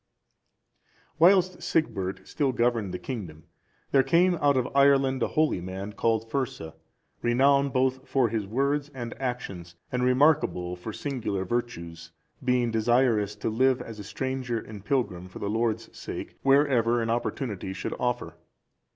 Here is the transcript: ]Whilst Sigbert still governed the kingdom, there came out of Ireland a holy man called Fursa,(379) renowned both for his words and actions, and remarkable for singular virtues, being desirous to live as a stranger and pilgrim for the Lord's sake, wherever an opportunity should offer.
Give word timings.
]Whilst 1.19 1.61
Sigbert 1.61 2.27
still 2.27 2.51
governed 2.53 2.91
the 2.91 2.97
kingdom, 2.97 3.43
there 3.91 4.01
came 4.01 4.33
out 4.41 4.57
of 4.57 4.67
Ireland 4.75 5.21
a 5.21 5.27
holy 5.27 5.61
man 5.61 5.93
called 5.93 6.27
Fursa,(379) 6.31 6.73
renowned 7.21 7.71
both 7.71 8.07
for 8.07 8.29
his 8.29 8.47
words 8.47 8.89
and 8.95 9.13
actions, 9.21 9.75
and 9.91 10.03
remarkable 10.03 10.75
for 10.75 10.91
singular 10.91 11.45
virtues, 11.45 12.13
being 12.43 12.71
desirous 12.71 13.35
to 13.35 13.49
live 13.51 13.79
as 13.79 13.99
a 13.99 14.03
stranger 14.03 14.57
and 14.57 14.83
pilgrim 14.83 15.29
for 15.29 15.37
the 15.37 15.51
Lord's 15.51 15.95
sake, 15.95 16.35
wherever 16.41 16.99
an 16.99 17.11
opportunity 17.11 17.71
should 17.71 17.93
offer. 17.99 18.37